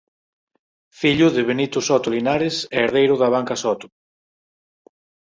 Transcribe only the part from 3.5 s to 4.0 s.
Soto.